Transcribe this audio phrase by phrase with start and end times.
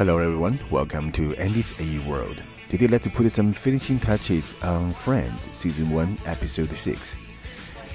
[0.00, 2.42] Hello everyone, welcome to Andy's AE World.
[2.70, 6.96] Today let's put some finishing touches on Friends Season 1 Episode 6.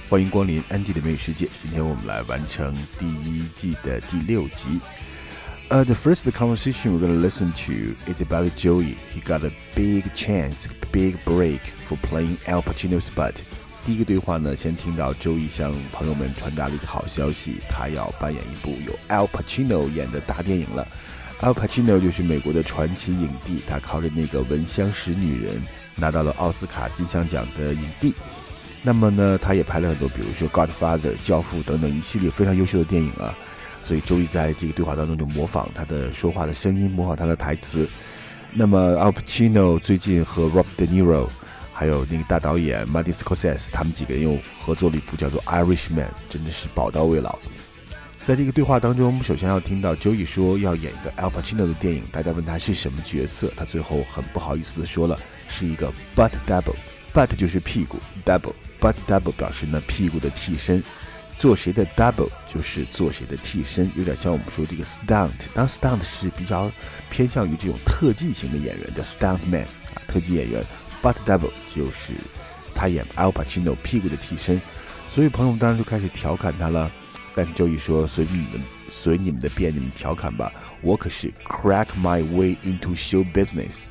[0.08, 4.80] 欢迎光临安迪的美食界，今天我们来完成第一季的第六集。
[5.72, 8.98] Uh, the first conversation we're going to listen to is about Joey.
[9.12, 13.38] He got a big chance, big break for playing Al Pacino's butt.
[13.84, 20.88] 第一个对话呢，先听到 Joey 向朋友们传达了一个好消息，他要扮演一部由 Al Pacino 演的大电影了。
[21.42, 25.56] Al Pacino 就是美国的传奇影帝，他靠着那个《闻香识女人》
[25.96, 28.14] 拿到了奥斯卡金像奖的影帝。
[28.82, 33.38] 那么呢，他也拍了很多，比如说《Godfather》教父等等一系列非常优秀的电影啊。
[33.84, 37.88] 所以周一在这个对话当中就模仿他的说话的声音，模仿他的台词。
[38.52, 41.28] 那么 Al Pacino 最近和 Robert De Niro
[41.74, 47.38] 还有那个大导演 Martin Scorsese 他们几个人又合作了一部叫做《Irishman》，真的是宝刀未老。
[48.26, 60.84] 在这个对话当中，我们首先要听到 Joey 说要演一个 Al Pacino 的电影，大家问他是什么角色，他最后很不好意思的说了是一个 butt double，butt 就是屁股，double，butt double 表示呢屁股的替身，
[61.38, 66.72] 做谁的 double 就是做谁的替身，有点像我们说这个 stunt，当 stunt 是比较
[67.12, 69.62] 偏向于这种特技型的演员叫 stunt man
[69.94, 70.64] 啊，特技演员
[71.00, 72.16] ，butt double 就是
[72.74, 74.60] 他演 Al Pacino 屁股的替身，
[75.14, 76.92] 所以朋友们当然就开始调侃他了。
[77.36, 80.52] 但 Joey 说：“随你们，随你们的便，你们调侃吧。
[80.82, 83.84] 我可是 crack my way into show business，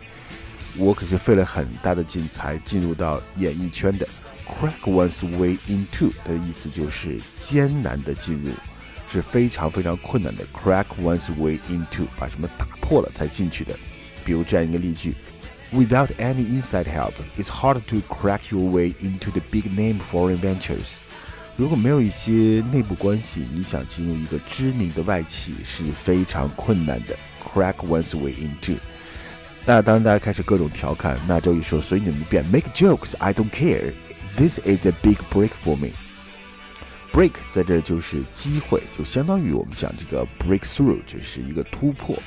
[0.76, 4.08] 我可是费了很大的劲才进入到演艺圈的。
[4.46, 8.50] Crack one's way into 的意思就是艰难的进入，
[9.12, 10.44] 是非常非常困难的。
[10.46, 13.76] Crack one's way into 把什么打破了才进去的。
[14.24, 15.14] 比如这样一个例句。”
[15.74, 20.86] Any inside help, it's hard to crack your way into the big name foreign ventures.
[21.56, 27.16] 如果没有一些内部关系，你想进入一个知名的外企是非常困难的。
[27.44, 28.76] Crack one's way into。
[29.64, 33.92] 那当大家开始各种调侃，那周瑜说：“随你们便 make jokes, I don't care.
[34.36, 35.90] This is a big break for me.”
[37.12, 42.18] Break 在这就是机会，就相当于我们讲这个 breakthrough，就是一个突破。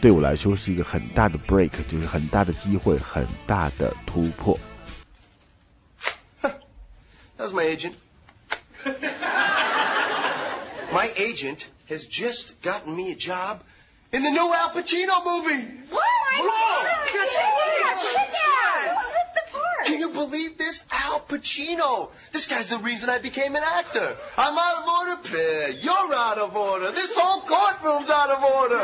[0.00, 4.58] 对我来说是一个很大的 break，就是很大的机会，很大的突破。
[7.36, 7.92] That's my agent.
[10.92, 13.62] My agent has just gotten me a job
[14.12, 15.66] in the new Al Pacino movie.
[15.90, 16.02] What?
[16.38, 16.86] Whoa!
[18.94, 19.84] What's the part?
[19.86, 20.82] Can you believe this?
[20.90, 22.08] Al Pacino.
[22.32, 24.16] This guy's the reason I became an actor.
[24.36, 25.70] I'm out of order.
[25.70, 26.90] You're out of order.
[26.92, 28.80] This whole courtroom's out of order.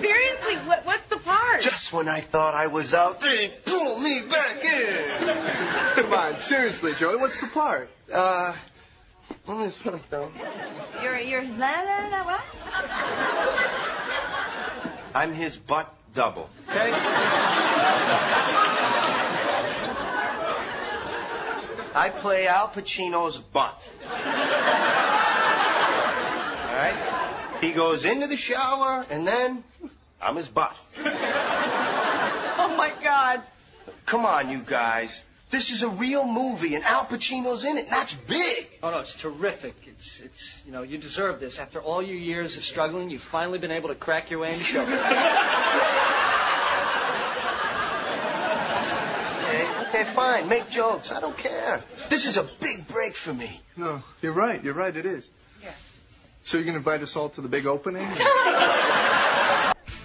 [0.46, 1.60] Seriously, what, what's the part?
[1.60, 5.94] Just when I thought I was out, they pull me back in.
[6.02, 7.90] Come on, seriously, Joey, what's the part?
[8.12, 8.54] Uh,
[9.46, 10.32] let me put it down.
[11.02, 12.40] You're, you're, la, la, la, what?
[15.14, 16.48] I'm his butt double.
[16.68, 16.92] Okay?
[21.94, 23.90] I play Al Pacino's butt.
[24.04, 24.16] All
[26.76, 27.58] right?
[27.60, 29.64] He goes into the shower, and then
[30.20, 30.76] I'm his butt.
[32.58, 33.42] Oh my God.
[34.06, 35.22] Come on, you guys.
[35.50, 37.82] This is a real movie, and Al Pacino's in it.
[37.84, 38.66] And that's big.
[38.82, 39.74] Oh no, it's terrific.
[39.86, 41.58] It's it's you know you deserve this.
[41.58, 44.64] After all your years of struggling, you've finally been able to crack your way into
[44.64, 44.84] show.
[49.46, 50.48] Okay, okay, fine.
[50.48, 51.12] Make jokes.
[51.12, 51.82] I don't care.
[52.08, 53.60] This is a big break for me.
[53.76, 54.62] No, you're right.
[54.62, 54.94] You're right.
[54.94, 55.28] It is.
[55.62, 55.70] Yeah.
[56.42, 58.08] So you're gonna invite us all to the big opening?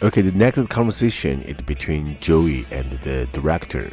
[0.03, 3.85] Okay, the next conversation is between Joey and the director，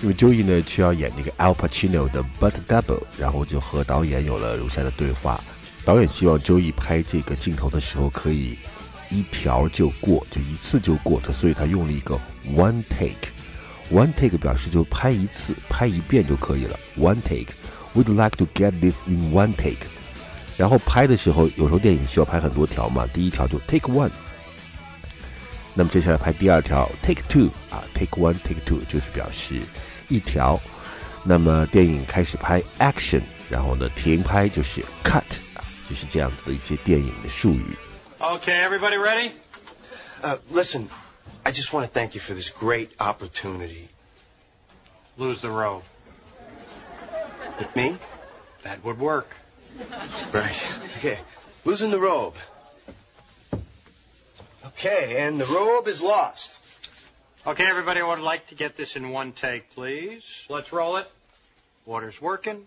[0.00, 5.42] 因为 Joey 呢需要演这个 Al Pacino 的 Butt Double，然后就和导演有了如下的对话。
[5.84, 8.56] 导演希望 Joey 拍这个镜头的时候可以
[9.10, 12.16] 一条就过，就一次就过，他所以他用了一个
[12.54, 13.32] one take。
[13.90, 16.78] One take 表示就拍一次，拍一遍就可以了。
[16.96, 17.52] One take。
[17.96, 19.88] We'd like to get this in one take。
[20.56, 24.10] 然后拍的时候，有时候电影需要拍很多条嘛，第一条就 take one。
[25.73, 29.61] 那么接下来拍第二条 take two 啊，take one take two 就是表示
[30.07, 30.59] 一条。
[31.23, 35.23] 那么电影开始拍 action，然后呢停拍就是 cut
[35.55, 37.77] 啊，就是这样子的一些电影的术语。
[38.19, 39.31] Okay, everybody ready?
[40.23, 40.87] Uh, listen,
[41.43, 43.89] I just want to thank you for this great opportunity.
[45.17, 45.83] Lose the robe.
[47.59, 47.97] With me?
[48.63, 49.27] That would work.
[50.31, 50.55] Right.
[50.97, 51.19] Okay.
[51.65, 52.35] Losing the robe.
[54.74, 56.58] Okay, and the robe is lost.
[57.46, 60.22] Okay, everybody, I would like to get this in one take, please.
[60.48, 61.06] Let's roll it.
[61.86, 62.66] Water's working.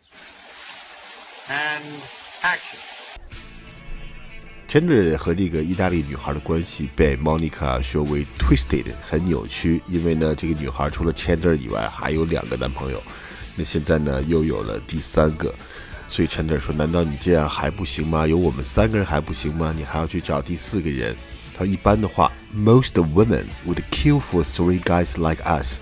[1.50, 1.84] And
[2.42, 2.80] action.
[4.68, 13.02] Chandler 和这个意大利女孩的关系被 Monica 说为 twisted，很扭曲，因为呢，这个女孩除了 Chandler 以外还有两个男朋友，
[13.56, 15.54] 那现在呢又有了第三个，
[16.10, 18.28] 所以 Chandler 说：“难道你这样还不行吗？
[18.28, 19.74] 有我们三个人还不行吗？
[19.78, 21.16] 你还要去找第四个人？”
[21.57, 25.79] 他说：“一般的话，most women would kill for three guys like us。”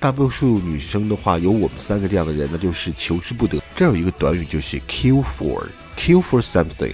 [0.00, 3.60] 大多数女生的话，有我们三个这样的人，那就是求之不得。
[3.74, 6.92] 这有一个短语，就是 kill for，kill for something。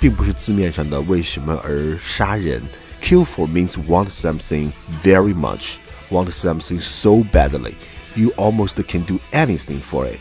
[0.00, 2.62] 并不是字面上的为什么而杀人。
[3.02, 4.70] Kill for means want something
[5.02, 5.76] very much,
[6.10, 7.74] want something so badly,
[8.14, 10.20] you almost can do anything for it。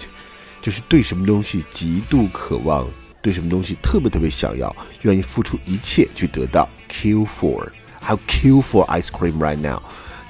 [0.61, 2.89] 就是对什么东西极度渴望，
[3.23, 6.67] 对什么东西特别特别想要，愿意付出一切去得到。
[6.87, 7.71] Kill for,
[8.01, 9.81] I'll kill for ice cream right now。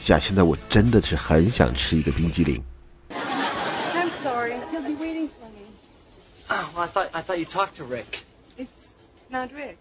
[0.08, 2.64] 呀，现在我真的是很想吃一个冰激凌。
[3.12, 4.54] I'm sorry.
[4.72, 5.68] He'll be waiting for me.
[6.50, 8.20] Oh, well, I thought I thought you talked to Rick.
[8.58, 8.68] It's
[9.30, 9.78] not Rick.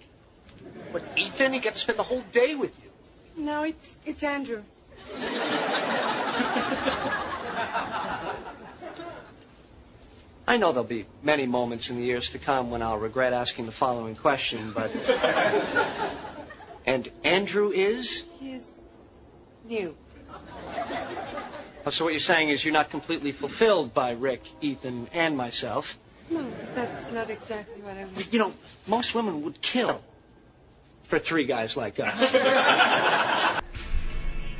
[0.92, 2.90] But Ethan, he got to spend the whole day with you.
[3.36, 4.62] No, it's it's Andrew.
[10.45, 13.65] I know there'll be many moments in the years to come when I'll regret asking
[13.65, 14.91] the following question, but.
[16.85, 18.23] and Andrew is?
[18.39, 18.69] He's
[19.67, 19.95] new.
[21.85, 25.97] Oh, so what you're saying is you're not completely fulfilled by Rick, Ethan, and myself.
[26.29, 28.25] No, that's not exactly what I mean.
[28.31, 28.53] You know,
[28.87, 30.01] most women would kill
[31.09, 33.49] for three guys like us.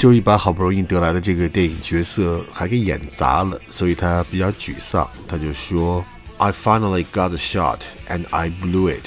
[0.03, 5.09] 周一把好不容易得来的这个电影角色还给演砸了，所以他比较沮丧。
[5.25, 6.03] 他就说
[6.35, 7.77] ：“I finally got a shot
[8.09, 9.05] and I blew it。”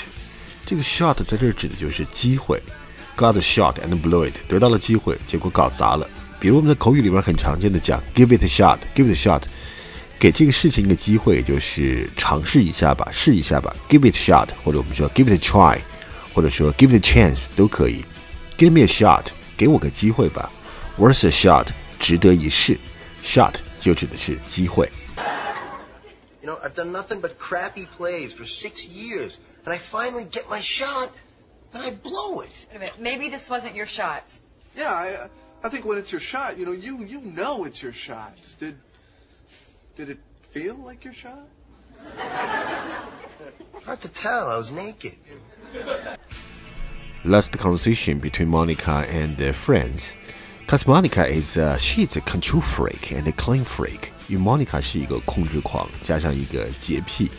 [0.65, 2.63] 这个 shot 在这儿指的就是机会
[3.15, 6.09] ，got a shot and blew it，得到了机会，结果搞砸了。
[6.41, 9.43] 比如我们的口语里面很常见的讲 “give it a shot”，“give it a shot”，
[10.19, 15.79] 给这个事情一个机会，就是尝试一下吧，试一下吧，“give it a shot”，或者我们说 “give it a try”，
[16.33, 18.03] 或者说 “give it a chance” 都可以。
[18.57, 19.25] Give me a shot，
[19.59, 20.51] 给我个机会吧。
[20.98, 21.68] Worth a shot，
[22.00, 22.78] 值得一试。
[23.24, 24.92] Shot 就指的是机会。
[26.42, 30.50] You know, I've done nothing but crappy plays for six years, and I finally get
[30.50, 31.10] my shot,
[31.72, 32.50] and I blow it.
[32.72, 33.00] Wait a minute.
[33.00, 34.24] Maybe this wasn't your shot.
[34.76, 35.30] Yeah, I,
[35.64, 38.34] I think when it's your shot, you know, you you know it's your shot.
[38.60, 38.76] Did
[39.96, 40.18] did it
[40.52, 41.48] feel like your shot?
[43.86, 44.50] Hard to tell.
[44.50, 45.16] I was naked.
[47.24, 50.16] Last conversation between Monica and their friends.
[50.67, 54.11] Cause Monica is a, she's a control freak and a clean freak.
[54.27, 57.31] 因为 Monica 是一个控制狂，加上一个洁癖，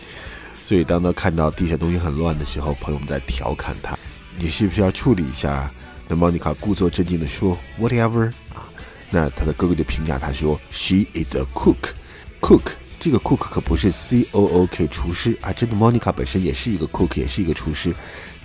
[0.63, 3.99] 所以当他看到地下东西很乱的时候，朋友们在调侃他
[4.39, 5.69] ：“你是不是要处理一下？”
[6.07, 8.63] 那 Monica 故作镇静的说：“Whatever。”啊，
[9.09, 11.91] 那他的哥哥就评价他说：“She is a cook。
[12.39, 17.93] ”Cook 这个 cook 可不是 C O O K 厨师啊，真的 Monica 本身也是一个 cook，也是一个厨师。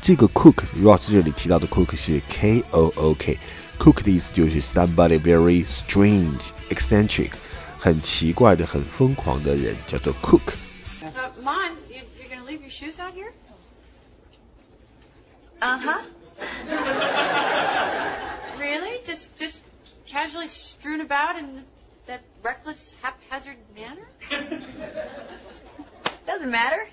[0.02, 3.38] 这个 cook Ross 这里提到的 cook 是 K O O K。
[3.78, 6.40] Cookies 就是 somebody very strange,
[6.70, 7.32] eccentric，
[7.78, 10.54] 很奇怪的、很疯狂的人，叫做 Kook。
[11.42, 13.32] Mom, you, you're gonna leave your shoes out here?
[15.60, 16.02] Uh huh.
[18.58, 19.00] really?
[19.04, 19.60] Just just
[20.06, 21.64] casually strewn about in
[22.06, 24.06] that reckless, haphazard manner?
[26.26, 26.88] Doesn't matter.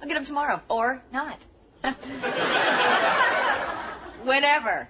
[0.00, 1.38] I'll get them tomorrow or not.
[4.24, 4.88] Whenever.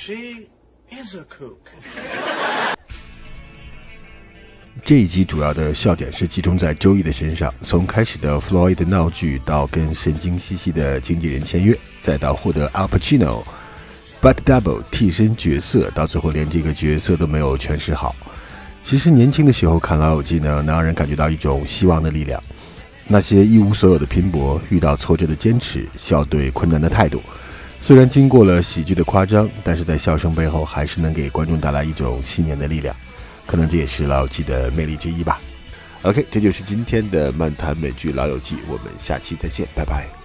[0.00, 0.46] She
[0.92, 1.56] is a cook
[4.84, 13.42] 这一集主要的笑点是集中在周易的身上，从开始的 Floyd 的闹剧，到跟神经兮兮的经纪人签约，再到获得 Al Pacino、
[14.22, 18.14] But Double 替身角色，到最后连这个角色都没有诠释好。
[18.80, 22.40] 其实年轻的时候看《老友记》呢，能让人感觉到一种希望的力量。
[23.08, 27.20] 那些一无所有的拼搏，遇到挫折的坚持，笑对困难的态度，
[27.80, 32.94] 虽然经过了喜剧的夸张，但是在笑声背后，还是能给观众带来一种信念的力量。
[33.46, 35.40] 可能这也是《老友记》的魅力之一吧。
[36.02, 40.17] OK，这就是今天的漫谈美剧《老友记》，我们下期再见，拜拜。